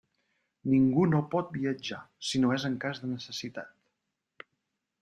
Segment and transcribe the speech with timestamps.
[0.71, 1.99] Ningú no pot viatjar,
[2.29, 4.49] si no és en cas de necessitat.